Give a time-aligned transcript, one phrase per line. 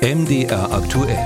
[0.00, 1.18] MDR aktuell.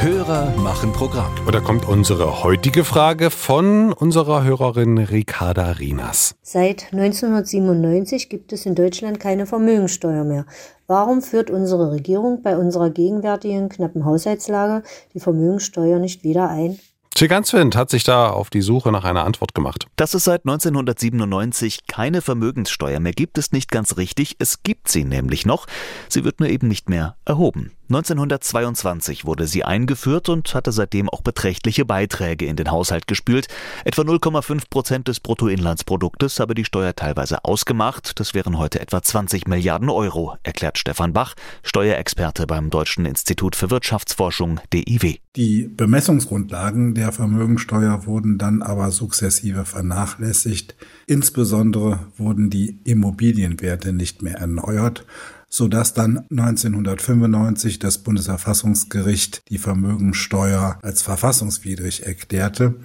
[0.00, 1.32] Hörer machen Programm.
[1.46, 6.34] Und da kommt unsere heutige Frage von unserer Hörerin Ricarda Rinas.
[6.42, 10.46] Seit 1997 gibt es in Deutschland keine Vermögensteuer mehr.
[10.88, 14.82] Warum führt unsere Regierung bei unserer gegenwärtigen knappen Haushaltslage
[15.14, 16.80] die Vermögensteuer nicht wieder ein?
[17.14, 19.86] Chiganswind hat sich da auf die Suche nach einer Antwort gemacht.
[19.96, 24.36] Dass es seit 1997 keine Vermögenssteuer mehr gibt, ist nicht ganz richtig.
[24.40, 25.66] Es gibt sie nämlich noch.
[26.08, 27.70] Sie wird nur eben nicht mehr erhoben.
[27.94, 33.48] 1922 wurde sie eingeführt und hatte seitdem auch beträchtliche Beiträge in den Haushalt gespült.
[33.84, 38.18] Etwa 0,5 Prozent des Bruttoinlandsproduktes habe die Steuer teilweise ausgemacht.
[38.18, 43.70] Das wären heute etwa 20 Milliarden Euro, erklärt Stefan Bach, Steuerexperte beim Deutschen Institut für
[43.70, 45.18] Wirtschaftsforschung DIW.
[45.36, 50.74] Die Bemessungsgrundlagen der Vermögensteuer wurden dann aber sukzessive vernachlässigt.
[51.06, 55.04] Insbesondere wurden die Immobilienwerte nicht mehr erneuert
[55.52, 62.80] sodass dann 1995 das Bundesverfassungsgericht die Vermögensteuer als verfassungswidrig erklärte.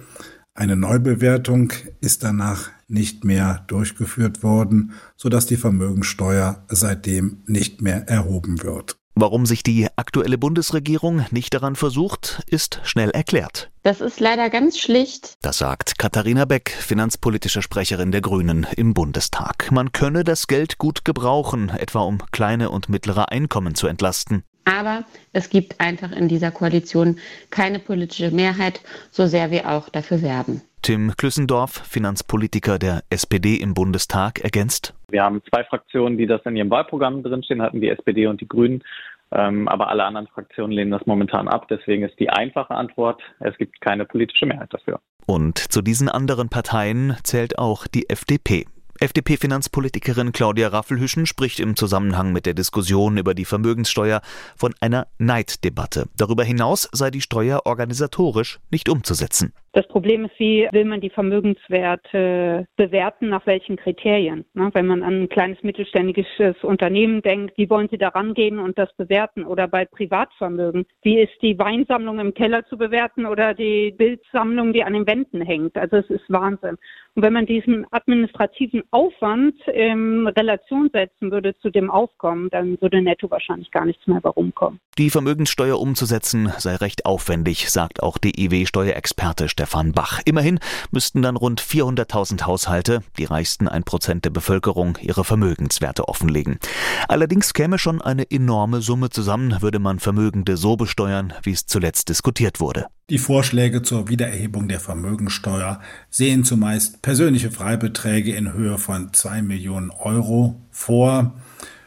[0.54, 8.62] Eine Neubewertung ist danach nicht mehr durchgeführt worden, sodass die Vermögensteuer seitdem nicht mehr erhoben
[8.62, 8.98] wird.
[9.20, 13.68] Warum sich die aktuelle Bundesregierung nicht daran versucht, ist schnell erklärt.
[13.82, 15.34] Das ist leider ganz schlicht.
[15.42, 19.72] Das sagt Katharina Beck, finanzpolitische Sprecherin der Grünen im Bundestag.
[19.72, 24.44] Man könne das Geld gut gebrauchen, etwa um kleine und mittlere Einkommen zu entlasten.
[24.64, 27.18] Aber es gibt einfach in dieser Koalition
[27.50, 30.62] keine politische Mehrheit, so sehr wir auch dafür werben.
[30.88, 34.94] Tim Klüssendorf, Finanzpolitiker der SPD im Bundestag, ergänzt.
[35.10, 38.48] Wir haben zwei Fraktionen, die das in ihrem Wahlprogramm drinstehen hatten, die SPD und die
[38.48, 38.82] Grünen.
[39.30, 41.68] Ähm, aber alle anderen Fraktionen lehnen das momentan ab.
[41.68, 44.98] Deswegen ist die einfache Antwort, es gibt keine politische Mehrheit dafür.
[45.26, 48.64] Und zu diesen anderen Parteien zählt auch die FDP.
[49.00, 54.22] FDP-Finanzpolitikerin Claudia Raffelhüschen spricht im Zusammenhang mit der Diskussion über die Vermögenssteuer
[54.56, 56.06] von einer Neiddebatte.
[56.16, 59.52] Darüber hinaus sei die Steuer organisatorisch nicht umzusetzen.
[59.72, 64.44] Das Problem ist, wie will man die Vermögenswerte bewerten, nach welchen Kriterien?
[64.54, 68.92] wenn man an ein kleines mittelständisches Unternehmen denkt, wie wollen Sie da rangehen und das
[68.96, 69.44] bewerten?
[69.44, 74.84] Oder bei Privatvermögen, wie ist die Weinsammlung im Keller zu bewerten oder die Bildsammlung, die
[74.84, 75.76] an den Wänden hängt?
[75.76, 76.76] Also es ist Wahnsinn.
[77.14, 83.02] Und wenn man diesen administrativen Aufwand in Relation setzen würde zu dem Aufkommen, dann würde
[83.02, 84.78] netto wahrscheinlich gar nichts mehr herumkommen.
[84.98, 90.20] Die Vermögenssteuer umzusetzen sei recht aufwendig, sagt auch DIW-Steuerexperte Stefan Bach.
[90.24, 90.60] Immerhin
[90.92, 96.60] müssten dann rund 400.000 Haushalte, die reichsten ein Prozent der Bevölkerung, ihre Vermögenswerte offenlegen.
[97.08, 102.08] Allerdings käme schon eine enorme Summe zusammen, würde man Vermögende so besteuern, wie es zuletzt
[102.08, 102.86] diskutiert wurde.
[103.10, 109.90] Die Vorschläge zur Wiedererhebung der Vermögensteuer sehen zumeist persönliche Freibeträge in Höhe von zwei Millionen
[109.90, 111.34] Euro vor.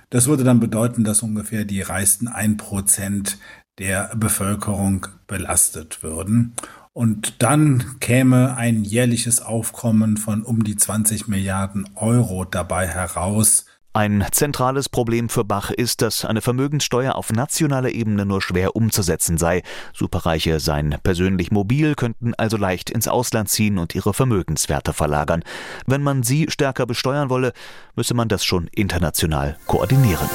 [0.09, 3.37] Das würde dann bedeuten, dass ungefähr die reichsten ein Prozent
[3.79, 6.53] der Bevölkerung belastet würden.
[6.93, 13.65] Und dann käme ein jährliches Aufkommen von um die 20 Milliarden Euro dabei heraus.
[13.93, 19.37] Ein zentrales Problem für Bach ist, dass eine Vermögenssteuer auf nationaler Ebene nur schwer umzusetzen
[19.37, 19.63] sei.
[19.93, 25.43] Superreiche seien persönlich mobil, könnten also leicht ins Ausland ziehen und ihre Vermögenswerte verlagern.
[25.87, 27.51] Wenn man sie stärker besteuern wolle,
[27.97, 30.29] müsse man das schon international koordinieren.